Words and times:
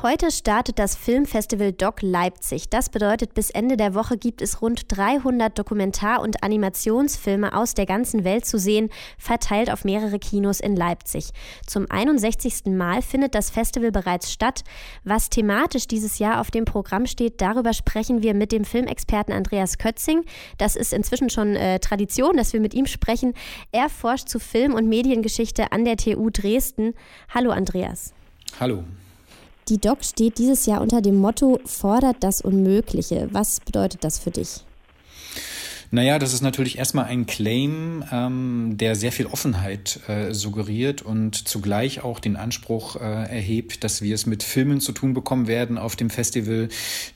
Heute 0.00 0.30
startet 0.30 0.78
das 0.78 0.94
Filmfestival 0.94 1.72
Doc 1.72 2.02
Leipzig. 2.02 2.68
Das 2.70 2.88
bedeutet, 2.88 3.34
bis 3.34 3.50
Ende 3.50 3.76
der 3.76 3.94
Woche 3.96 4.16
gibt 4.16 4.42
es 4.42 4.62
rund 4.62 4.84
300 4.96 5.58
Dokumentar- 5.58 6.20
und 6.20 6.44
Animationsfilme 6.44 7.52
aus 7.52 7.74
der 7.74 7.84
ganzen 7.84 8.22
Welt 8.22 8.46
zu 8.46 8.60
sehen, 8.60 8.90
verteilt 9.18 9.72
auf 9.72 9.84
mehrere 9.84 10.20
Kinos 10.20 10.60
in 10.60 10.76
Leipzig. 10.76 11.30
Zum 11.66 11.90
61. 11.90 12.66
Mal 12.66 13.02
findet 13.02 13.34
das 13.34 13.50
Festival 13.50 13.90
bereits 13.90 14.30
statt. 14.30 14.62
Was 15.02 15.30
thematisch 15.30 15.88
dieses 15.88 16.20
Jahr 16.20 16.40
auf 16.40 16.52
dem 16.52 16.64
Programm 16.64 17.06
steht, 17.06 17.40
darüber 17.40 17.72
sprechen 17.72 18.22
wir 18.22 18.34
mit 18.34 18.52
dem 18.52 18.64
Filmexperten 18.64 19.34
Andreas 19.34 19.78
Kötzing. 19.78 20.22
Das 20.58 20.76
ist 20.76 20.92
inzwischen 20.92 21.28
schon 21.28 21.56
äh, 21.56 21.80
Tradition, 21.80 22.36
dass 22.36 22.52
wir 22.52 22.60
mit 22.60 22.72
ihm 22.72 22.86
sprechen. 22.86 23.34
Er 23.72 23.88
forscht 23.88 24.28
zu 24.28 24.38
Film- 24.38 24.74
und 24.74 24.88
Mediengeschichte 24.88 25.72
an 25.72 25.84
der 25.84 25.96
TU 25.96 26.30
Dresden. 26.30 26.94
Hallo 27.34 27.50
Andreas. 27.50 28.14
Hallo. 28.60 28.84
Die 29.68 29.76
Doc 29.76 30.02
steht 30.02 30.38
dieses 30.38 30.64
Jahr 30.64 30.80
unter 30.80 31.02
dem 31.02 31.16
Motto 31.16 31.60
Fordert 31.66 32.16
das 32.20 32.40
Unmögliche. 32.40 33.28
Was 33.32 33.60
bedeutet 33.60 34.02
das 34.02 34.18
für 34.18 34.30
dich? 34.30 34.64
Naja, 35.90 36.18
das 36.18 36.34
ist 36.34 36.42
natürlich 36.42 36.76
erstmal 36.76 37.06
ein 37.06 37.24
Claim, 37.24 38.04
ähm, 38.12 38.76
der 38.76 38.94
sehr 38.94 39.10
viel 39.10 39.24
Offenheit 39.24 40.00
äh, 40.06 40.34
suggeriert 40.34 41.00
und 41.00 41.48
zugleich 41.48 42.04
auch 42.04 42.20
den 42.20 42.36
Anspruch 42.36 42.96
äh, 42.96 42.98
erhebt, 42.98 43.84
dass 43.84 44.02
wir 44.02 44.14
es 44.14 44.26
mit 44.26 44.42
Filmen 44.42 44.80
zu 44.80 44.92
tun 44.92 45.14
bekommen 45.14 45.46
werden 45.46 45.78
auf 45.78 45.96
dem 45.96 46.10
Festival, 46.10 46.68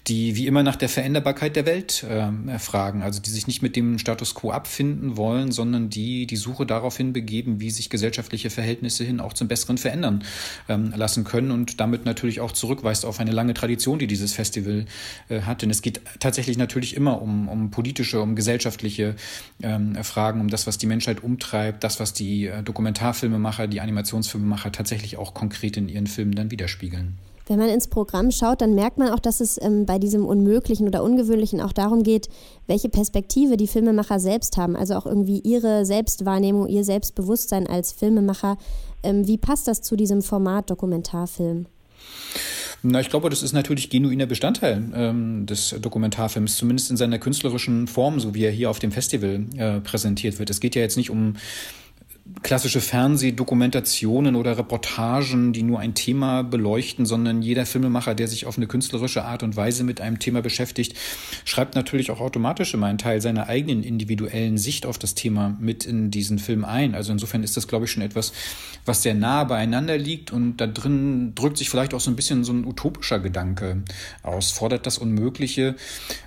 die 0.06 0.36
wie 0.36 0.46
immer 0.46 0.62
nach 0.62 0.76
der 0.76 0.88
Veränderbarkeit 0.88 1.54
der 1.54 1.66
Welt 1.66 2.02
äh, 2.04 2.58
fragen. 2.58 3.02
Also 3.02 3.20
die 3.20 3.28
sich 3.28 3.46
nicht 3.46 3.60
mit 3.60 3.76
dem 3.76 3.98
Status 3.98 4.34
quo 4.34 4.52
abfinden 4.52 5.18
wollen, 5.18 5.52
sondern 5.52 5.90
die 5.90 6.26
die 6.26 6.36
Suche 6.36 6.64
daraufhin 6.64 7.12
begeben, 7.12 7.60
wie 7.60 7.70
sich 7.70 7.90
gesellschaftliche 7.90 8.48
Verhältnisse 8.48 9.04
hin 9.04 9.20
auch 9.20 9.34
zum 9.34 9.48
Besseren 9.48 9.76
verändern 9.76 10.24
ähm, 10.70 10.94
lassen 10.96 11.24
können 11.24 11.50
und 11.50 11.78
damit 11.78 12.06
natürlich 12.06 12.40
auch 12.40 12.52
zurückweist 12.52 13.04
auf 13.04 13.20
eine 13.20 13.32
lange 13.32 13.52
Tradition, 13.52 13.98
die 13.98 14.06
dieses 14.06 14.32
Festival 14.32 14.86
äh, 15.28 15.42
hat. 15.42 15.60
Denn 15.60 15.68
es 15.68 15.82
geht 15.82 16.00
tatsächlich 16.20 16.56
natürlich 16.56 16.96
immer 16.96 17.20
um, 17.20 17.48
um 17.48 17.70
politische, 17.70 18.22
um 18.22 18.34
gesellschaftliche 18.34 18.61
gesellschaftliche 18.62 19.16
ähm, 19.62 19.96
Fragen, 20.04 20.40
um 20.40 20.48
das, 20.48 20.66
was 20.66 20.78
die 20.78 20.86
Menschheit 20.86 21.22
umtreibt, 21.22 21.82
das, 21.82 21.98
was 21.98 22.12
die 22.12 22.46
äh, 22.46 22.62
Dokumentarfilmemacher, 22.62 23.66
die 23.66 23.80
Animationsfilmemacher 23.80 24.70
tatsächlich 24.72 25.16
auch 25.16 25.34
konkret 25.34 25.76
in 25.76 25.88
ihren 25.88 26.06
Filmen 26.06 26.34
dann 26.34 26.50
widerspiegeln. 26.50 27.18
Wenn 27.48 27.58
man 27.58 27.68
ins 27.68 27.88
Programm 27.88 28.30
schaut, 28.30 28.60
dann 28.60 28.76
merkt 28.76 28.98
man 28.98 29.10
auch, 29.10 29.18
dass 29.18 29.40
es 29.40 29.60
ähm, 29.60 29.84
bei 29.84 29.98
diesem 29.98 30.24
Unmöglichen 30.24 30.86
oder 30.86 31.02
Ungewöhnlichen 31.02 31.60
auch 31.60 31.72
darum 31.72 32.04
geht, 32.04 32.28
welche 32.68 32.88
Perspektive 32.88 33.56
die 33.56 33.66
Filmemacher 33.66 34.20
selbst 34.20 34.56
haben. 34.56 34.76
Also 34.76 34.94
auch 34.94 35.06
irgendwie 35.06 35.40
ihre 35.40 35.84
Selbstwahrnehmung, 35.84 36.68
ihr 36.68 36.84
Selbstbewusstsein 36.84 37.66
als 37.66 37.90
Filmemacher. 37.90 38.58
Ähm, 39.02 39.26
wie 39.26 39.38
passt 39.38 39.66
das 39.66 39.82
zu 39.82 39.96
diesem 39.96 40.22
Format 40.22 40.70
Dokumentarfilm? 40.70 41.66
Na, 42.84 43.00
ich 43.00 43.10
glaube, 43.10 43.30
das 43.30 43.42
ist 43.42 43.52
natürlich 43.52 43.90
genuiner 43.90 44.26
Bestandteil 44.26 44.82
ähm, 44.94 45.46
des 45.46 45.76
Dokumentarfilms, 45.80 46.56
zumindest 46.56 46.90
in 46.90 46.96
seiner 46.96 47.18
künstlerischen 47.18 47.86
Form, 47.86 48.18
so 48.18 48.34
wie 48.34 48.44
er 48.44 48.50
hier 48.50 48.70
auf 48.70 48.80
dem 48.80 48.90
Festival 48.90 49.46
äh, 49.56 49.80
präsentiert 49.80 50.40
wird. 50.40 50.50
Es 50.50 50.58
geht 50.58 50.74
ja 50.74 50.82
jetzt 50.82 50.96
nicht 50.96 51.10
um 51.10 51.34
klassische 52.42 52.80
Fernsehdokumentationen 52.80 54.36
oder 54.36 54.56
Reportagen, 54.56 55.52
die 55.52 55.64
nur 55.64 55.80
ein 55.80 55.94
Thema 55.94 56.42
beleuchten, 56.42 57.04
sondern 57.04 57.42
jeder 57.42 57.66
Filmemacher, 57.66 58.14
der 58.14 58.28
sich 58.28 58.46
auf 58.46 58.56
eine 58.56 58.68
künstlerische 58.68 59.24
Art 59.24 59.42
und 59.42 59.56
Weise 59.56 59.82
mit 59.82 60.00
einem 60.00 60.20
Thema 60.20 60.40
beschäftigt, 60.40 60.96
schreibt 61.44 61.74
natürlich 61.74 62.10
auch 62.12 62.20
automatisch 62.20 62.74
immer 62.74 62.86
einen 62.86 62.98
Teil 62.98 63.20
seiner 63.20 63.48
eigenen 63.48 63.82
individuellen 63.82 64.56
Sicht 64.56 64.86
auf 64.86 64.98
das 64.98 65.14
Thema 65.14 65.56
mit 65.60 65.84
in 65.84 66.10
diesen 66.10 66.38
Film 66.38 66.64
ein. 66.64 66.94
Also 66.94 67.12
insofern 67.12 67.42
ist 67.42 67.56
das, 67.56 67.66
glaube 67.66 67.86
ich, 67.86 67.90
schon 67.90 68.02
etwas, 68.02 68.32
was 68.86 69.02
sehr 69.02 69.14
nah 69.14 69.42
beieinander 69.42 69.98
liegt 69.98 70.32
und 70.32 70.58
da 70.58 70.68
drin 70.68 71.34
drückt 71.34 71.58
sich 71.58 71.70
vielleicht 71.70 71.92
auch 71.92 72.00
so 72.00 72.10
ein 72.10 72.16
bisschen 72.16 72.44
so 72.44 72.52
ein 72.52 72.64
utopischer 72.64 73.18
Gedanke 73.18 73.82
aus, 74.22 74.52
fordert 74.52 74.86
das 74.86 74.98
Unmögliche, 74.98 75.74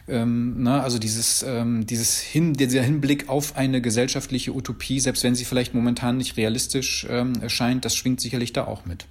ähm, 0.08 0.56
na, 0.58 0.82
also 0.82 1.00
dieses, 1.00 1.44
ähm, 1.44 1.86
dieses 1.86 2.20
Hin, 2.20 2.54
dieser 2.54 2.84
Hinblick 2.84 3.30
auf 3.30 3.56
eine 3.56 3.82
gesellschaftliche 3.82 4.54
Utopie, 4.54 5.00
selbst 5.00 5.24
wenn 5.24 5.36
sie 5.36 5.46
vielleicht 5.46 5.74
momentan 5.74 5.85
momentan 5.86 6.18
nicht 6.18 6.36
realistisch 6.36 7.06
ähm, 7.10 7.34
erscheint, 7.42 7.86
das 7.86 7.96
schwingt 7.96 8.20
sicherlich 8.20 8.54
da 8.54 8.66
auch 8.66 8.86
mit. 8.86 9.06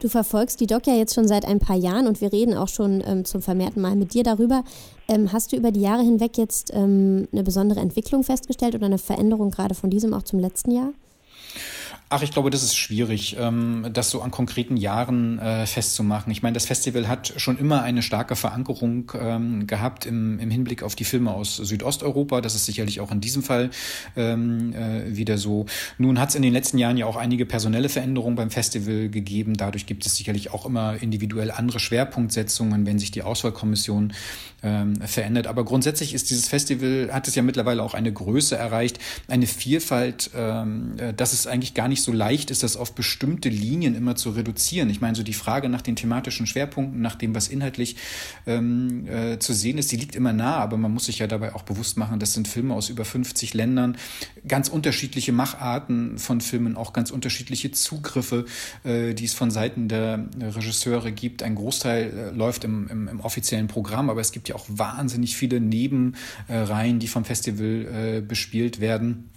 Du 0.00 0.08
verfolgst 0.08 0.60
die 0.60 0.66
Doc 0.66 0.86
ja 0.86 0.94
jetzt 0.94 1.14
schon 1.14 1.26
seit 1.26 1.44
ein 1.44 1.58
paar 1.58 1.76
Jahren 1.76 2.06
und 2.06 2.20
wir 2.20 2.32
reden 2.32 2.54
auch 2.54 2.68
schon 2.68 3.02
ähm, 3.04 3.24
zum 3.24 3.42
vermehrten 3.42 3.82
Mal 3.82 3.96
mit 3.96 4.14
dir 4.14 4.22
darüber. 4.22 4.62
Ähm, 5.08 5.32
hast 5.32 5.50
du 5.50 5.56
über 5.56 5.72
die 5.72 5.80
Jahre 5.80 6.02
hinweg 6.02 6.36
jetzt 6.36 6.70
ähm, 6.72 7.26
eine 7.32 7.42
besondere 7.42 7.80
Entwicklung 7.80 8.22
festgestellt 8.22 8.74
oder 8.74 8.86
eine 8.86 8.98
Veränderung 8.98 9.50
gerade 9.50 9.74
von 9.74 9.90
diesem 9.90 10.14
auch 10.14 10.22
zum 10.22 10.38
letzten 10.38 10.70
Jahr? 10.70 10.92
Ach, 12.10 12.22
ich 12.22 12.30
glaube, 12.30 12.48
das 12.48 12.62
ist 12.62 12.74
schwierig, 12.74 13.36
ähm, 13.38 13.86
das 13.92 14.08
so 14.08 14.22
an 14.22 14.30
konkreten 14.30 14.78
Jahren 14.78 15.38
äh, 15.38 15.66
festzumachen. 15.66 16.32
Ich 16.32 16.42
meine, 16.42 16.54
das 16.54 16.64
Festival 16.64 17.06
hat 17.06 17.34
schon 17.36 17.58
immer 17.58 17.82
eine 17.82 18.02
starke 18.02 18.34
Verankerung 18.34 19.12
ähm, 19.20 19.66
gehabt 19.66 20.06
im, 20.06 20.38
im 20.38 20.50
Hinblick 20.50 20.82
auf 20.82 20.96
die 20.96 21.04
Filme 21.04 21.34
aus 21.34 21.56
Südosteuropa. 21.56 22.40
Das 22.40 22.54
ist 22.54 22.64
sicherlich 22.64 23.00
auch 23.00 23.12
in 23.12 23.20
diesem 23.20 23.42
Fall 23.42 23.68
ähm, 24.16 24.72
äh, 24.72 25.16
wieder 25.16 25.36
so. 25.36 25.66
Nun 25.98 26.18
hat 26.18 26.30
es 26.30 26.34
in 26.34 26.40
den 26.40 26.54
letzten 26.54 26.78
Jahren 26.78 26.96
ja 26.96 27.04
auch 27.04 27.16
einige 27.16 27.44
personelle 27.44 27.90
Veränderungen 27.90 28.36
beim 28.36 28.50
Festival 28.50 29.10
gegeben. 29.10 29.58
Dadurch 29.58 29.84
gibt 29.84 30.06
es 30.06 30.16
sicherlich 30.16 30.50
auch 30.50 30.64
immer 30.64 30.96
individuell 31.02 31.50
andere 31.50 31.78
Schwerpunktsetzungen, 31.78 32.86
wenn 32.86 32.98
sich 32.98 33.10
die 33.10 33.22
Auswahlkommission 33.22 34.14
verändert. 34.60 35.46
Aber 35.46 35.64
grundsätzlich 35.64 36.14
ist 36.14 36.30
dieses 36.30 36.48
Festival, 36.48 37.10
hat 37.12 37.28
es 37.28 37.36
ja 37.36 37.42
mittlerweile 37.42 37.80
auch 37.80 37.94
eine 37.94 38.12
Größe 38.12 38.56
erreicht, 38.56 38.98
eine 39.28 39.46
Vielfalt, 39.46 40.30
äh, 40.34 41.12
dass 41.14 41.32
es 41.32 41.46
eigentlich 41.46 41.74
gar 41.74 41.86
nicht 41.86 41.97
nicht 41.98 42.04
so 42.04 42.12
leicht 42.12 42.52
ist, 42.52 42.62
das 42.62 42.76
auf 42.76 42.94
bestimmte 42.94 43.48
Linien 43.48 43.96
immer 43.96 44.14
zu 44.14 44.30
reduzieren. 44.30 44.88
Ich 44.88 45.00
meine, 45.00 45.16
so 45.16 45.24
die 45.24 45.32
Frage 45.32 45.68
nach 45.68 45.82
den 45.82 45.96
thematischen 45.96 46.46
Schwerpunkten, 46.46 47.00
nach 47.00 47.16
dem, 47.16 47.34
was 47.34 47.48
inhaltlich 47.48 47.96
ähm, 48.46 49.06
äh, 49.08 49.40
zu 49.40 49.52
sehen 49.52 49.78
ist, 49.78 49.90
die 49.90 49.96
liegt 49.96 50.14
immer 50.14 50.32
nah, 50.32 50.56
aber 50.56 50.76
man 50.76 50.94
muss 50.94 51.06
sich 51.06 51.18
ja 51.18 51.26
dabei 51.26 51.56
auch 51.56 51.64
bewusst 51.64 51.96
machen, 51.96 52.20
das 52.20 52.34
sind 52.34 52.46
Filme 52.46 52.74
aus 52.74 52.88
über 52.88 53.04
50 53.04 53.52
Ländern, 53.54 53.96
ganz 54.46 54.68
unterschiedliche 54.68 55.32
Macharten 55.32 56.18
von 56.18 56.40
Filmen, 56.40 56.76
auch 56.76 56.92
ganz 56.92 57.10
unterschiedliche 57.10 57.72
Zugriffe, 57.72 58.44
äh, 58.84 59.14
die 59.14 59.24
es 59.24 59.34
von 59.34 59.50
Seiten 59.50 59.88
der 59.88 60.28
Regisseure 60.40 61.10
gibt. 61.10 61.42
Ein 61.42 61.56
Großteil 61.56 62.30
äh, 62.32 62.36
läuft 62.36 62.62
im, 62.62 62.86
im, 62.88 63.08
im, 63.08 63.20
offiziellen 63.20 63.66
Programm, 63.66 64.08
aber 64.08 64.20
es 64.20 64.30
gibt 64.30 64.48
ja 64.48 64.54
auch 64.54 64.66
wahnsinnig 64.68 65.36
viele 65.36 65.60
Nebenreihen, 65.60 67.00
die 67.00 67.08
vom 67.08 67.24
Festival 67.24 68.18
äh, 68.18 68.20
bespielt 68.20 68.80
werden 68.80 69.30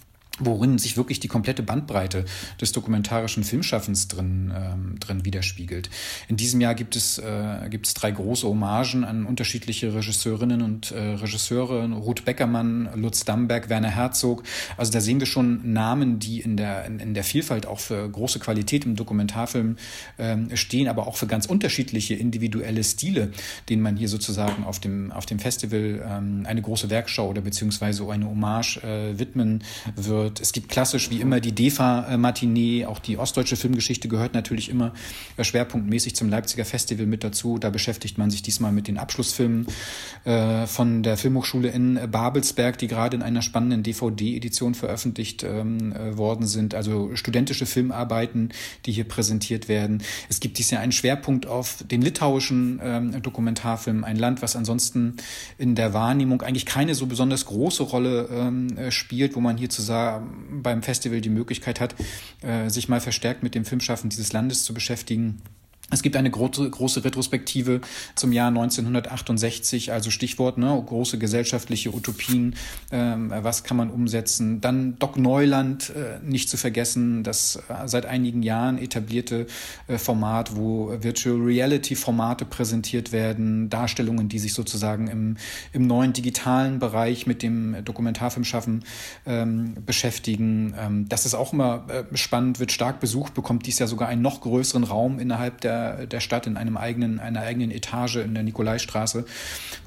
worin 0.46 0.78
sich 0.78 0.96
wirklich 0.96 1.20
die 1.20 1.28
komplette 1.28 1.62
Bandbreite 1.62 2.24
des 2.60 2.72
dokumentarischen 2.72 3.44
Filmschaffens 3.44 4.08
drin, 4.08 4.52
ähm, 4.54 5.00
drin 5.00 5.24
widerspiegelt. 5.24 5.90
In 6.28 6.36
diesem 6.36 6.60
Jahr 6.60 6.74
gibt 6.74 6.96
es, 6.96 7.18
äh, 7.18 7.68
gibt 7.70 7.86
es 7.86 7.94
drei 7.94 8.10
große 8.10 8.46
Hommagen 8.46 9.04
an 9.04 9.26
unterschiedliche 9.26 9.94
Regisseurinnen 9.94 10.62
und 10.62 10.90
äh, 10.92 11.14
Regisseure, 11.14 11.90
Ruth 11.92 12.24
Beckermann, 12.24 12.88
Lutz 12.94 13.24
Damberg, 13.24 13.68
Werner 13.68 13.90
Herzog. 13.90 14.42
Also 14.76 14.92
da 14.92 15.00
sehen 15.00 15.20
wir 15.20 15.26
schon 15.26 15.72
Namen, 15.72 16.18
die 16.18 16.40
in 16.40 16.56
der, 16.56 16.84
in, 16.86 16.98
in 16.98 17.14
der 17.14 17.24
Vielfalt 17.24 17.66
auch 17.66 17.80
für 17.80 18.08
große 18.08 18.38
Qualität 18.38 18.84
im 18.84 18.96
Dokumentarfilm 18.96 19.76
ähm, 20.18 20.56
stehen, 20.56 20.88
aber 20.88 21.06
auch 21.06 21.16
für 21.16 21.26
ganz 21.26 21.46
unterschiedliche 21.46 22.14
individuelle 22.14 22.84
Stile, 22.84 23.32
denen 23.68 23.82
man 23.82 23.96
hier 23.96 24.08
sozusagen 24.08 24.64
auf 24.64 24.80
dem, 24.80 25.12
auf 25.12 25.26
dem 25.26 25.38
Festival 25.38 26.02
ähm, 26.06 26.44
eine 26.46 26.62
große 26.62 26.90
Werkschau 26.90 27.28
oder 27.28 27.40
beziehungsweise 27.40 28.08
eine 28.10 28.26
Hommage 28.26 28.78
äh, 28.78 29.18
widmen 29.18 29.64
wird 29.96 30.31
wird. 30.32 30.40
Es 30.40 30.52
gibt 30.52 30.68
klassisch 30.68 31.10
wie 31.10 31.20
immer 31.20 31.40
die 31.40 31.52
DEFA-Matinee, 31.52 32.86
auch 32.86 32.98
die 32.98 33.18
ostdeutsche 33.18 33.56
Filmgeschichte 33.56 34.08
gehört 34.08 34.34
natürlich 34.34 34.68
immer 34.68 34.92
äh, 35.36 35.44
schwerpunktmäßig 35.44 36.16
zum 36.16 36.28
Leipziger 36.28 36.64
Festival 36.64 37.06
mit 37.06 37.24
dazu. 37.24 37.58
Da 37.58 37.70
beschäftigt 37.70 38.18
man 38.18 38.30
sich 38.30 38.42
diesmal 38.42 38.72
mit 38.72 38.88
den 38.88 38.98
Abschlussfilmen 38.98 39.66
äh, 40.24 40.66
von 40.66 41.02
der 41.02 41.16
Filmhochschule 41.16 41.68
in 41.68 41.98
Babelsberg, 42.10 42.78
die 42.78 42.88
gerade 42.88 43.16
in 43.16 43.22
einer 43.22 43.42
spannenden 43.42 43.82
DVD-Edition 43.82 44.74
veröffentlicht 44.74 45.42
ähm, 45.42 45.92
äh, 45.92 46.16
worden 46.16 46.46
sind. 46.46 46.74
Also 46.74 47.14
studentische 47.14 47.66
Filmarbeiten, 47.66 48.52
die 48.86 48.92
hier 48.92 49.04
präsentiert 49.04 49.68
werden. 49.68 50.02
Es 50.28 50.40
gibt 50.40 50.58
dieses 50.58 50.70
Jahr 50.70 50.82
einen 50.82 50.92
Schwerpunkt 50.92 51.46
auf 51.46 51.84
den 51.90 52.02
litauischen 52.02 52.80
ähm, 52.82 53.22
Dokumentarfilm, 53.22 54.04
ein 54.04 54.16
Land, 54.16 54.42
was 54.42 54.56
ansonsten 54.56 55.16
in 55.58 55.74
der 55.74 55.92
Wahrnehmung 55.92 56.42
eigentlich 56.42 56.66
keine 56.66 56.94
so 56.94 57.06
besonders 57.06 57.46
große 57.46 57.82
Rolle 57.82 58.28
ähm, 58.32 58.90
spielt, 58.90 59.36
wo 59.36 59.40
man 59.40 59.56
hier 59.56 59.68
zu 59.68 59.82
sagen, 59.82 60.11
beim 60.20 60.82
Festival 60.82 61.20
die 61.20 61.28
Möglichkeit 61.28 61.80
hat, 61.80 61.94
äh, 62.42 62.68
sich 62.68 62.88
mal 62.88 63.00
verstärkt 63.00 63.42
mit 63.42 63.54
dem 63.54 63.64
Filmschaffen 63.64 64.10
dieses 64.10 64.32
Landes 64.32 64.64
zu 64.64 64.74
beschäftigen. 64.74 65.40
Es 65.92 66.00
gibt 66.00 66.16
eine 66.16 66.30
große, 66.30 66.70
große 66.70 67.04
Retrospektive 67.04 67.82
zum 68.14 68.32
Jahr 68.32 68.48
1968, 68.48 69.92
also 69.92 70.10
Stichwort 70.10 70.56
ne, 70.56 70.82
große 70.86 71.18
gesellschaftliche 71.18 71.94
Utopien, 71.94 72.56
ähm, 72.90 73.30
was 73.30 73.62
kann 73.62 73.76
man 73.76 73.90
umsetzen. 73.90 74.62
Dann 74.62 74.98
Doc 74.98 75.18
Neuland, 75.18 75.90
äh, 75.90 76.18
nicht 76.24 76.48
zu 76.48 76.56
vergessen, 76.56 77.22
das 77.24 77.56
äh, 77.56 77.86
seit 77.86 78.06
einigen 78.06 78.42
Jahren 78.42 78.78
etablierte 78.78 79.46
äh, 79.86 79.98
Format, 79.98 80.56
wo 80.56 80.96
Virtual 81.02 81.36
Reality 81.36 81.94
Formate 81.94 82.46
präsentiert 82.46 83.12
werden, 83.12 83.68
Darstellungen, 83.68 84.30
die 84.30 84.38
sich 84.38 84.54
sozusagen 84.54 85.08
im, 85.08 85.36
im 85.74 85.86
neuen 85.86 86.14
digitalen 86.14 86.78
Bereich 86.78 87.26
mit 87.26 87.42
dem 87.42 87.84
Dokumentarfilmschaffen 87.84 88.84
ähm, 89.26 89.74
beschäftigen. 89.84 90.74
Ähm, 90.78 91.08
das 91.10 91.26
ist 91.26 91.34
auch 91.34 91.52
immer 91.52 91.84
äh, 91.88 92.16
spannend, 92.16 92.60
wird 92.60 92.72
stark 92.72 92.98
besucht, 92.98 93.34
bekommt 93.34 93.66
dies 93.66 93.78
Jahr 93.78 93.88
sogar 93.88 94.08
einen 94.08 94.22
noch 94.22 94.40
größeren 94.40 94.84
Raum 94.84 95.18
innerhalb 95.18 95.60
der 95.60 95.81
der, 96.06 96.20
Stadt 96.20 96.46
in 96.46 96.56
einem 96.56 96.76
eigenen, 96.76 97.20
einer 97.20 97.40
eigenen 97.40 97.70
Etage 97.70 98.16
in 98.16 98.34
der 98.34 98.42
Nikolaistraße, 98.42 99.24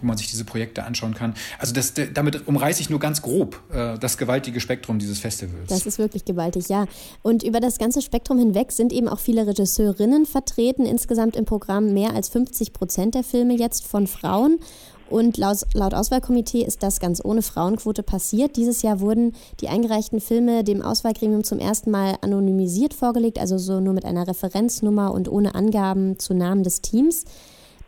wo 0.01 0.07
man 0.07 0.17
sich 0.17 0.29
diese 0.29 0.45
Projekte 0.45 0.83
anschauen 0.83 1.13
kann. 1.13 1.33
Also 1.59 1.73
das, 1.73 1.93
damit 2.13 2.47
umreiße 2.47 2.81
ich 2.81 2.89
nur 2.89 2.99
ganz 2.99 3.21
grob 3.21 3.61
äh, 3.73 3.97
das 3.97 4.17
gewaltige 4.17 4.59
Spektrum 4.59 4.99
dieses 4.99 5.19
Festivals. 5.19 5.67
Das 5.67 5.85
ist 5.85 5.97
wirklich 5.97 6.25
gewaltig, 6.25 6.69
ja. 6.69 6.85
Und 7.21 7.43
über 7.43 7.59
das 7.59 7.77
ganze 7.77 8.01
Spektrum 8.01 8.37
hinweg 8.37 8.71
sind 8.71 8.93
eben 8.93 9.07
auch 9.07 9.19
viele 9.19 9.47
Regisseurinnen 9.47 10.25
vertreten. 10.25 10.85
Insgesamt 10.85 11.35
im 11.35 11.45
Programm 11.45 11.93
mehr 11.93 12.13
als 12.13 12.29
50 12.29 12.73
Prozent 12.73 13.15
der 13.15 13.23
Filme 13.23 13.55
jetzt 13.55 13.85
von 13.85 14.07
Frauen. 14.07 14.59
Und 15.09 15.37
laut, 15.37 15.59
laut, 15.73 15.93
Auswahlkomitee 15.93 16.63
ist 16.63 16.81
das 16.81 16.99
ganz 16.99 17.23
ohne 17.23 17.43
Frauenquote 17.43 18.01
passiert. 18.01 18.55
Dieses 18.55 18.81
Jahr 18.81 18.99
wurden 18.99 19.33
die 19.61 19.69
eingereichten 19.69 20.19
Filme 20.19 20.63
dem 20.63 20.81
Auswahlgremium 20.81 21.43
zum 21.43 21.59
ersten 21.59 21.91
Mal 21.91 22.15
anonymisiert 22.21 22.93
vorgelegt, 22.93 23.37
also 23.37 23.57
so 23.57 23.79
nur 23.79 23.93
mit 23.93 24.03
einer 24.03 24.27
Referenznummer 24.27 25.13
und 25.13 25.31
ohne 25.31 25.53
Angaben 25.53 26.17
zu 26.17 26.33
Namen 26.33 26.63
des 26.63 26.81
Teams. 26.81 27.25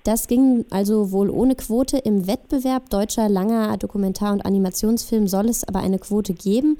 Das 0.03 0.27
ging 0.27 0.65
also 0.69 1.11
wohl 1.11 1.29
ohne 1.29 1.55
Quote. 1.55 1.97
Im 1.97 2.27
Wettbewerb 2.27 2.89
deutscher 2.89 3.27
langer 3.27 3.75
Dokumentar- 3.77 4.31
und 4.31 4.45
Animationsfilm 4.45 5.27
soll 5.27 5.49
es 5.49 5.63
aber 5.63 5.79
eine 5.79 5.99
Quote 5.99 6.33
geben. 6.33 6.77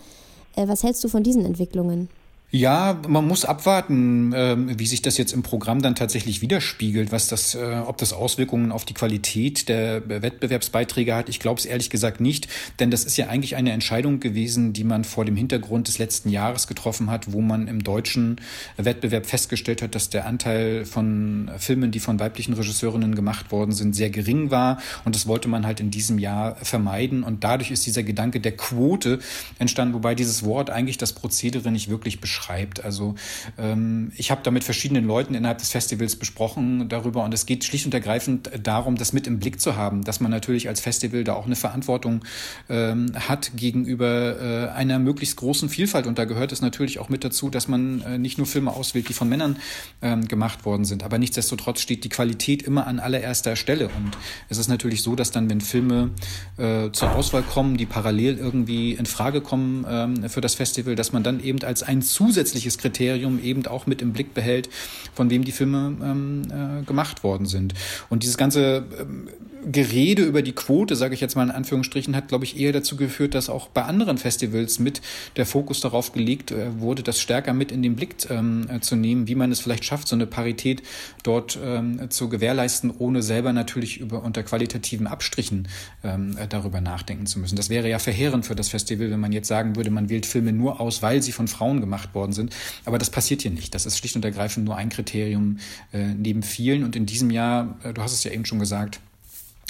Äh, 0.56 0.68
was 0.68 0.84
hältst 0.84 1.04
du 1.04 1.08
von 1.08 1.24
diesen 1.24 1.46
Entwicklungen? 1.46 2.10
Ja, 2.50 3.02
man 3.06 3.28
muss 3.28 3.44
abwarten, 3.44 4.32
äh, 4.32 4.56
wie 4.80 4.88
sich 4.88 5.02
das 5.02 5.18
jetzt 5.18 5.34
im 5.34 5.44
Programm 5.44 5.82
dann 5.82 5.96
tatsächlich 5.96 6.42
widerspiegelt, 6.42 7.12
was 7.12 7.28
das, 7.28 7.56
äh, 7.56 7.82
ob 7.86 7.98
das 7.98 8.14
Auswirkungen 8.14 8.72
auf 8.72 8.86
die 8.86 8.94
Qualität 8.94 9.68
der 9.68 10.08
Wettbewerbsbeiträge 10.08 11.14
hat. 11.14 11.28
Ich 11.28 11.42
glaube 11.42 11.60
es 11.60 11.66
ehrlich 11.66 11.90
gesagt 11.90 12.22
nicht, 12.22 12.48
denn 12.80 12.90
das 12.90 13.04
ist 13.04 13.18
ja 13.18 13.28
eigentlich 13.28 13.58
eine 13.58 13.74
Entscheidung 13.74 14.22
gewesen, 14.22 14.72
die 14.72 14.86
man 14.86 15.04
vor 15.04 15.26
dem 15.26 15.36
Hintergrund 15.36 15.90
des 15.90 15.98
letzten 15.98 16.30
Jahres 16.30 16.68
getroffen 16.68 17.12
hat, 17.12 17.34
wo 17.34 17.42
man 17.42 17.68
im 17.68 17.84
deutschen 17.84 18.40
Wettbewerb 18.78 19.26
festgestellt 19.26 19.82
hat, 19.82 19.94
dass 19.94 20.10
der 20.10 20.26
Anteil 20.26 20.86
von 20.86 21.52
Filmen, 21.58 21.92
die 21.92 22.00
von 22.00 22.18
weiblichen 22.18 22.54
Regisseurinnen 22.54 23.14
gemacht 23.14 23.52
worden 23.52 23.74
sind, 23.74 23.94
sehr 23.94 24.10
gering 24.10 24.52
war. 24.52 24.80
Und 25.04 25.16
das 25.18 25.28
wollte 25.28 25.50
man 25.50 25.66
halt 25.66 25.82
in 25.82 25.92
diesem 25.92 26.18
Jahr 26.18 26.56
vermeiden. 26.64 27.24
Und 27.24 27.44
dadurch 27.44 27.72
ist 27.72 27.86
dieser 27.86 28.04
Gedanke 28.04 28.40
der 28.40 28.56
Quote 28.56 29.20
entstanden, 29.60 29.94
wobei 29.94 30.16
dieses 30.16 30.46
Wort 30.46 30.70
eigentlich 30.70 30.98
das 30.98 31.12
Prozedere 31.12 31.72
nicht 31.72 31.90
wirklich 31.90 32.22
beschreibt 32.22 32.37
beschreibt. 32.38 32.84
Also 32.84 33.16
ähm, 33.58 34.12
ich 34.16 34.32
habe 34.32 34.42
da 34.44 34.52
mit 34.52 34.64
verschiedenen 34.64 35.06
Leuten 35.06 35.34
innerhalb 35.34 35.58
des 35.58 35.70
Festivals 35.70 36.16
besprochen 36.16 36.88
darüber 36.90 37.24
und 37.24 37.34
es 37.34 37.46
geht 37.46 37.64
schlicht 37.64 37.86
und 37.86 37.94
ergreifend 37.94 38.50
darum, 38.62 38.96
das 38.96 39.14
mit 39.14 39.28
im 39.28 39.40
Blick 39.40 39.60
zu 39.60 39.76
haben, 39.76 40.04
dass 40.04 40.20
man 40.20 40.32
natürlich 40.32 40.68
als 40.68 40.80
Festival 40.80 41.24
da 41.24 41.34
auch 41.34 41.46
eine 41.46 41.56
Verantwortung 41.56 42.24
ähm, 42.70 43.12
hat 43.16 43.52
gegenüber 43.56 44.70
äh, 44.72 44.78
einer 44.78 45.00
möglichst 45.00 45.38
großen 45.38 45.70
Vielfalt. 45.70 46.06
Und 46.08 46.18
da 46.18 46.26
gehört 46.26 46.52
es 46.52 46.62
natürlich 46.62 47.00
auch 47.00 47.10
mit 47.10 47.24
dazu, 47.24 47.50
dass 47.50 47.68
man 47.68 48.02
äh, 48.02 48.18
nicht 48.18 48.38
nur 48.38 48.48
Filme 48.48 48.72
auswählt, 48.72 49.10
die 49.10 49.14
von 49.14 49.30
Männern 49.30 49.58
ähm, 50.02 50.28
gemacht 50.28 50.66
worden 50.66 50.86
sind, 50.86 51.04
aber 51.04 51.18
nichtsdestotrotz 51.18 51.82
steht 51.82 52.04
die 52.04 52.10
Qualität 52.10 52.62
immer 52.62 52.88
an 52.88 53.00
allererster 53.00 53.56
Stelle. 53.56 53.86
Und 53.86 54.18
es 54.50 54.58
ist 54.58 54.68
natürlich 54.68 55.02
so, 55.02 55.16
dass 55.16 55.32
dann, 55.32 55.50
wenn 55.50 55.62
Filme 55.62 56.12
äh, 56.58 56.92
zur 56.92 57.16
Auswahl 57.16 57.44
kommen, 57.44 57.78
die 57.78 57.86
parallel 57.86 58.38
irgendwie 58.38 58.94
in 58.94 59.06
Frage 59.06 59.42
kommen 59.42 59.86
ähm, 59.90 60.30
für 60.30 60.42
das 60.42 60.56
Festival, 60.56 60.96
dass 60.96 61.14
man 61.14 61.24
dann 61.24 61.44
eben 61.44 61.64
als 61.64 61.84
ein 61.84 62.02
zu 62.02 62.27
zusätzliches 62.28 62.78
Kriterium 62.78 63.42
eben 63.42 63.66
auch 63.68 63.88
mit 63.88 64.02
im 64.02 64.12
Blick 64.12 64.34
behält, 64.34 64.70
von 65.14 65.30
wem 65.30 65.44
die 65.44 65.52
Filme 65.54 65.96
ähm, 66.04 66.42
äh, 66.52 66.84
gemacht 66.84 67.24
worden 67.24 67.46
sind. 67.46 67.74
Und 68.10 68.24
dieses 68.24 68.38
ganze 68.38 68.86
ähm, 69.00 69.30
Gerede 69.72 70.24
über 70.24 70.42
die 70.42 70.54
Quote, 70.54 70.96
sage 70.96 71.14
ich 71.14 71.22
jetzt 71.22 71.36
mal 71.36 71.44
in 71.44 71.52
Anführungsstrichen, 71.52 72.16
hat, 72.16 72.30
glaube 72.30 72.46
ich, 72.46 72.60
eher 72.60 72.72
dazu 72.72 72.96
geführt, 72.96 73.36
dass 73.36 73.50
auch 73.50 73.68
bei 73.68 73.84
anderen 73.84 74.18
Festivals 74.18 74.80
mit 74.80 75.02
der 75.36 75.46
Fokus 75.46 75.82
darauf 75.82 76.14
gelegt 76.14 76.52
äh, 76.52 76.80
wurde, 76.80 77.04
das 77.04 77.20
stärker 77.20 77.54
mit 77.54 77.72
in 77.72 77.82
den 77.82 77.96
Blick 77.96 78.16
ähm, 78.30 78.68
äh, 78.70 78.80
zu 78.80 78.96
nehmen, 78.96 79.28
wie 79.28 79.36
man 79.36 79.52
es 79.52 79.60
vielleicht 79.60 79.86
schafft, 79.86 80.08
so 80.08 80.16
eine 80.16 80.26
Parität 80.26 80.84
dort 81.24 81.60
ähm, 81.62 82.10
zu 82.10 82.30
gewährleisten, 82.30 82.94
ohne 82.98 83.22
selber 83.22 83.52
natürlich 83.52 84.00
über 84.00 84.24
unter 84.24 84.44
qualitativen 84.44 85.06
Abstrichen 85.06 85.68
ähm, 86.04 86.38
äh, 86.38 86.48
darüber 86.48 86.80
nachdenken 86.80 87.26
zu 87.26 87.40
müssen. 87.40 87.56
Das 87.56 87.70
wäre 87.70 87.90
ja 87.90 88.00
verheerend 88.00 88.46
für 88.46 88.56
das 88.56 88.70
Festival, 88.70 89.12
wenn 89.12 89.20
man 89.20 89.32
jetzt 89.32 89.48
sagen 89.48 89.76
würde, 89.76 89.92
man 89.92 90.10
wählt 90.10 90.26
Filme 90.26 90.54
nur 90.54 90.80
aus, 90.80 91.02
weil 91.02 91.22
sie 91.22 91.32
von 91.32 91.48
Frauen 91.48 91.82
gemacht 91.82 92.16
worden 92.16 92.32
sind. 92.32 92.56
Aber 92.86 92.98
das 92.98 93.10
passiert 93.10 93.42
hier 93.42 93.52
nicht. 93.52 93.76
Das 93.76 93.86
ist 93.86 93.98
schlicht 93.98 94.16
und 94.16 94.24
ergreifend 94.24 94.66
nur 94.66 94.78
ein 94.78 94.90
Kriterium 94.90 95.58
äh, 95.92 96.14
neben 96.16 96.44
vielen. 96.44 96.84
Und 96.84 96.96
in 96.96 97.06
diesem 97.06 97.32
Jahr, 97.32 97.78
äh, 97.84 97.94
du 97.94 98.02
hast 98.02 98.14
es 98.14 98.24
ja 98.24 98.32
eben 98.32 98.46
schon 98.46 98.60
gesagt, 98.60 99.00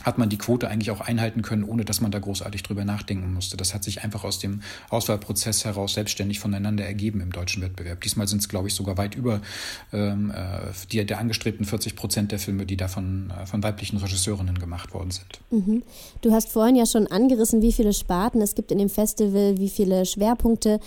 hat 0.07 0.17
man 0.17 0.29
die 0.29 0.37
Quote 0.37 0.69
eigentlich 0.69 0.89
auch 0.89 1.01
einhalten 1.01 1.41
können, 1.41 1.65
ohne 1.65 1.83
dass 1.83 1.99
man 1.99 2.11
da 2.11 2.19
großartig 2.19 2.63
drüber 2.63 2.85
nachdenken 2.85 3.33
musste. 3.33 3.57
Das 3.57 3.73
hat 3.73 3.83
sich 3.83 4.03
einfach 4.05 4.23
aus 4.23 4.39
dem 4.39 4.61
Auswahlprozess 4.89 5.65
heraus 5.65 5.95
selbstständig 5.95 6.39
voneinander 6.39 6.85
ergeben 6.85 7.19
im 7.19 7.33
deutschen 7.33 7.61
Wettbewerb. 7.61 7.99
Diesmal 7.99 8.25
sind 8.25 8.39
es, 8.39 8.47
glaube 8.47 8.69
ich, 8.69 8.73
sogar 8.73 8.97
weit 8.97 9.15
über 9.15 9.41
ähm, 9.91 10.31
äh, 10.31 10.71
die, 10.93 11.05
der 11.05 11.19
angestrebten 11.19 11.65
40 11.65 11.97
Prozent 11.97 12.31
der 12.31 12.39
Filme, 12.39 12.65
die 12.65 12.77
da 12.77 12.87
von, 12.87 13.31
äh, 13.31 13.45
von 13.45 13.61
weiblichen 13.61 13.97
Regisseurinnen 13.97 14.57
gemacht 14.59 14.93
worden 14.93 15.11
sind. 15.11 15.41
Mhm. 15.51 15.83
Du 16.21 16.31
hast 16.31 16.53
vorhin 16.53 16.77
ja 16.77 16.85
schon 16.85 17.07
angerissen, 17.07 17.61
wie 17.61 17.73
viele 17.73 17.91
Sparten 17.91 18.41
es 18.41 18.55
gibt 18.55 18.71
in 18.71 18.77
dem 18.77 18.89
Festival, 18.89 19.57
wie 19.57 19.69
viele 19.69 20.05
Schwerpunkte. 20.05 20.79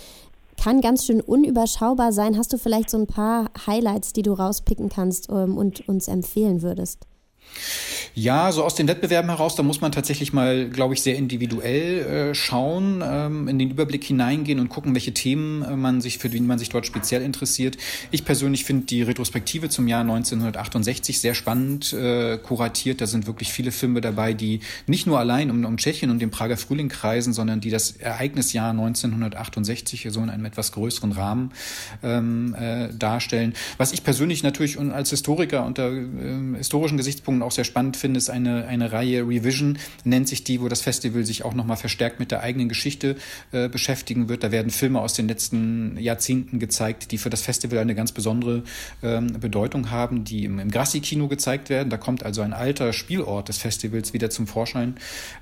Kann 0.57 0.81
ganz 0.81 1.05
schön 1.05 1.21
unüberschaubar 1.21 2.11
sein. 2.11 2.39
Hast 2.39 2.53
du 2.53 2.57
vielleicht 2.57 2.89
so 2.89 2.97
ein 2.97 3.07
paar 3.07 3.51
Highlights, 3.67 4.13
die 4.13 4.23
du 4.23 4.33
rauspicken 4.33 4.89
kannst 4.89 5.29
ähm, 5.29 5.57
und 5.57 5.87
uns 5.87 6.07
empfehlen 6.07 6.63
würdest? 6.63 7.05
Ja, 8.13 8.51
so 8.51 8.65
aus 8.65 8.75
den 8.75 8.89
Wettbewerben 8.89 9.29
heraus, 9.29 9.55
da 9.55 9.63
muss 9.63 9.79
man 9.79 9.93
tatsächlich 9.93 10.33
mal, 10.33 10.69
glaube 10.69 10.93
ich, 10.93 11.01
sehr 11.01 11.15
individuell 11.15 12.31
äh, 12.31 12.35
schauen, 12.35 13.01
ähm, 13.05 13.47
in 13.47 13.57
den 13.57 13.69
Überblick 13.69 14.03
hineingehen 14.03 14.59
und 14.59 14.67
gucken, 14.67 14.93
welche 14.93 15.13
Themen 15.13 15.61
äh, 15.61 15.77
man 15.77 16.01
sich, 16.01 16.17
für 16.17 16.27
die 16.27 16.41
man 16.41 16.59
sich 16.59 16.67
dort 16.67 16.85
speziell 16.85 17.21
interessiert. 17.21 17.77
Ich 18.11 18.25
persönlich 18.25 18.65
finde 18.65 18.85
die 18.85 19.01
Retrospektive 19.01 19.69
zum 19.69 19.87
Jahr 19.87 20.01
1968 20.01 21.21
sehr 21.21 21.33
spannend 21.33 21.93
äh, 21.93 22.37
kuratiert. 22.37 22.99
Da 22.99 23.07
sind 23.07 23.27
wirklich 23.27 23.53
viele 23.53 23.71
Filme 23.71 24.01
dabei, 24.01 24.33
die 24.33 24.59
nicht 24.87 25.07
nur 25.07 25.17
allein 25.17 25.49
um, 25.49 25.63
um 25.63 25.77
Tschechien 25.77 26.11
und 26.11 26.19
den 26.19 26.31
Prager 26.31 26.57
Frühling 26.57 26.89
kreisen, 26.89 27.31
sondern 27.31 27.61
die 27.61 27.69
das 27.69 27.91
Ereignisjahr 27.91 28.71
1968 28.71 30.07
so 30.09 30.21
in 30.21 30.29
einem 30.29 30.43
etwas 30.43 30.73
größeren 30.73 31.13
Rahmen 31.13 31.51
ähm, 32.03 32.55
äh, 32.55 32.89
darstellen. 32.93 33.53
Was 33.77 33.93
ich 33.93 34.03
persönlich 34.03 34.43
natürlich 34.43 34.77
als 34.77 35.11
Historiker 35.11 35.65
unter 35.65 35.91
äh, 35.91 36.57
historischen 36.57 36.97
Gesichtspunkten 36.97 37.40
auch 37.43 37.51
sehr 37.51 37.63
spannend 37.63 37.97
finde, 37.97 38.17
ist 38.17 38.29
eine, 38.29 38.65
eine 38.67 38.91
Reihe 38.91 39.21
Revision, 39.27 39.77
nennt 40.03 40.27
sich 40.27 40.43
die, 40.43 40.61
wo 40.61 40.67
das 40.67 40.81
Festival 40.81 41.25
sich 41.25 41.43
auch 41.43 41.53
nochmal 41.53 41.77
verstärkt 41.77 42.19
mit 42.19 42.31
der 42.31 42.41
eigenen 42.41 42.69
Geschichte 42.69 43.15
äh, 43.51 43.69
beschäftigen 43.69 44.29
wird. 44.29 44.43
Da 44.43 44.51
werden 44.51 44.71
Filme 44.71 45.01
aus 45.01 45.13
den 45.13 45.27
letzten 45.27 45.97
Jahrzehnten 45.97 46.59
gezeigt, 46.59 47.11
die 47.11 47.17
für 47.17 47.29
das 47.29 47.41
Festival 47.41 47.79
eine 47.79 47.95
ganz 47.95 48.11
besondere 48.11 48.63
ähm, 49.03 49.39
Bedeutung 49.39 49.91
haben, 49.91 50.23
die 50.23 50.45
im, 50.45 50.59
im 50.59 50.71
Grassi-Kino 50.71 51.27
gezeigt 51.27 51.69
werden. 51.69 51.89
Da 51.89 51.97
kommt 51.97 52.23
also 52.23 52.41
ein 52.41 52.53
alter 52.53 52.93
Spielort 52.93 53.49
des 53.49 53.57
Festivals 53.57 54.13
wieder 54.13 54.29
zum 54.29 54.47
Vorschein, 54.47 54.95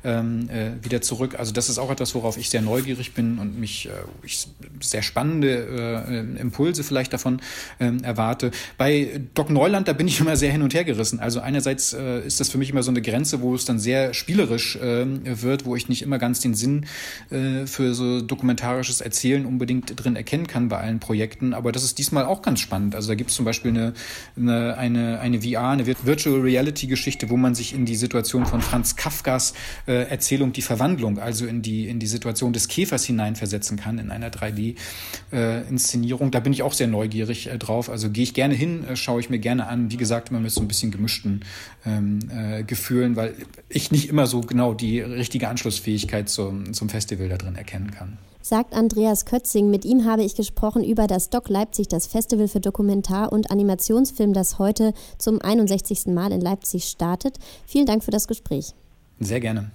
ähm, 0.04 0.50
äh, 0.50 0.84
wieder 0.84 1.02
zurück. 1.02 1.38
Also 1.38 1.54
das 1.54 1.70
ist 1.70 1.78
auch 1.78 1.92
etwas, 1.92 2.16
worauf 2.16 2.38
ich 2.38 2.50
sehr 2.50 2.62
neugierig 2.62 3.14
bin 3.14 3.40
und 3.40 3.60
mich 3.60 3.88
äh, 3.88 3.92
ich 4.24 4.48
sehr 4.82 5.02
spannende 5.02 6.06
äh, 6.08 6.40
Impulse 6.40 6.84
vielleicht 6.84 7.14
davon 7.14 7.42
ähm, 7.80 8.04
erwarte. 8.04 8.52
Bei 8.78 9.22
Doc 9.34 9.50
Neuland, 9.50 9.88
da 9.88 9.94
bin 9.94 10.08
ich 10.08 10.20
immer 10.20 10.36
sehr 10.36 10.52
hin 10.52 10.62
und 10.62 10.74
her 10.74 10.84
gerissen. 10.84 11.20
Also 11.20 11.40
einerseits 11.40 11.89
äh, 11.94 12.26
ist 12.26 12.40
das 12.40 12.50
für 12.50 12.58
mich 12.58 12.70
immer 12.70 12.84
so 12.84 12.92
eine 12.92 13.02
Grenze, 13.02 13.42
wo 13.42 13.56
es 13.56 13.66
dann 13.66 13.80
sehr 13.80 14.14
spielerisch 14.14 14.76
äh, 14.78 15.06
wird, 15.42 15.66
wo 15.66 15.76
ich 15.76 15.90
nicht 15.90 16.02
immer 16.02 16.18
ganz 16.20 16.40
den 16.40 16.54
Sinn 16.54 16.86
äh, 17.30 17.66
für 17.66 17.94
so 17.94 18.22
dokumentarisches 18.22 19.02
Erzählen 19.02 19.46
unbedingt 19.46 19.94
drin 19.96 20.16
erkennen 20.16 20.48
kann 20.48 20.70
bei 20.70 20.78
allen 20.78 21.00
Projekten. 21.00 21.54
Aber 21.54 21.72
das 21.72 21.84
ist 21.84 21.98
diesmal 21.98 22.26
auch 22.26 22.42
ganz 22.42 22.60
spannend. 22.60 22.96
Also 22.96 23.10
da 23.10 23.16
gibt 23.16 23.30
es 23.30 23.36
zum 23.36 23.46
Beispiel 23.46 23.72
eine, 23.72 23.94
eine, 24.36 24.78
eine, 24.78 25.20
eine 25.20 25.42
VR, 25.42 25.70
eine 25.70 25.86
Virtual 25.88 26.40
Reality 26.42 26.88
Geschichte, 26.88 27.30
wo 27.30 27.38
man 27.38 27.56
sich 27.56 27.74
in 27.74 27.86
die 27.86 27.96
Situation 27.96 28.46
von 28.46 28.62
Franz 28.62 28.96
Kafkas 28.96 29.54
äh, 29.88 30.10
Erzählung 30.10 30.54
Die 30.54 30.62
Verwandlung, 30.62 31.20
also 31.20 31.46
in 31.46 31.62
die, 31.62 31.88
in 31.88 32.00
die 32.00 32.08
Situation 32.08 32.54
des 32.54 32.68
Käfers 32.68 33.06
hineinversetzen 33.06 33.78
kann 33.78 34.00
in 34.00 34.12
einer 34.12 34.30
3D-Inszenierung. 34.30 36.28
Äh, 36.28 36.32
da 36.32 36.40
bin 36.40 36.54
ich 36.54 36.64
auch 36.64 36.74
sehr 36.74 36.88
neugierig 36.88 37.48
äh, 37.48 37.58
drauf. 37.58 37.90
Also 37.90 38.10
gehe 38.10 38.24
ich 38.24 38.34
gerne 38.34 38.54
hin, 38.54 38.86
äh, 38.88 38.96
schaue 38.96 39.20
ich 39.20 39.30
mir 39.30 39.40
gerne 39.40 39.68
an. 39.68 39.92
Wie 39.92 39.98
gesagt, 39.98 40.30
immer 40.30 40.40
mit 40.40 40.52
so 40.52 40.62
ein 40.62 40.68
bisschen 40.68 40.92
gemischten 40.92 41.46
ähm, 41.86 42.20
äh, 42.32 42.64
Gefühlen, 42.64 43.16
weil 43.16 43.36
ich 43.68 43.92
nicht 43.92 44.10
immer 44.10 44.28
so 44.28 44.42
genau 44.42 44.74
die 44.74 45.02
richtige 45.02 45.50
Anschlussfähigkeit 45.50 46.30
zum, 46.30 46.74
zum 46.74 46.90
Festival 46.90 47.30
da 47.30 47.38
drin 47.38 47.56
erkennen 47.56 47.92
kann 47.92 48.18
sagt 48.42 48.74
Andreas 48.74 49.26
Kötzing. 49.26 49.70
Mit 49.70 49.86
ihm 49.86 50.06
habe 50.06 50.24
ich 50.24 50.36
gesprochen 50.36 50.84
über 50.84 51.08
das 51.08 51.30
Doc 51.30 51.50
Leipzig, 51.50 51.88
das 51.88 52.08
Festival 52.08 52.48
für 52.48 52.60
Dokumentar- 52.60 53.32
und 53.32 53.52
Animationsfilm, 53.52 54.34
das 54.34 54.60
heute 54.60 54.94
zum 55.18 55.40
61. 55.42 56.08
Mal 56.08 56.32
in 56.32 56.42
Leipzig 56.42 56.86
startet. 56.86 57.38
Vielen 57.66 57.86
Dank 57.86 58.04
für 58.04 58.12
das 58.12 58.28
Gespräch. 58.28 58.74
Sehr 59.20 59.40
gerne. 59.40 59.70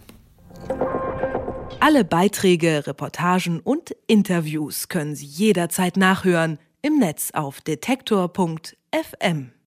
Alle 1.80 2.04
Beiträge, 2.04 2.86
Reportagen 2.86 3.60
und 3.60 3.94
Interviews 4.06 4.88
können 4.88 5.14
Sie 5.14 5.26
jederzeit 5.26 5.96
nachhören 5.96 6.58
im 6.82 6.98
Netz 6.98 7.30
auf 7.32 7.60
detektor.fm. 7.60 9.53